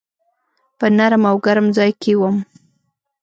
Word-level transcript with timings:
په 0.79 0.85
نرم 0.97 1.23
او 1.29 1.35
ګرم 1.45 1.67
ځای 1.77 1.91
کي 2.01 2.13
وم. 2.19 2.37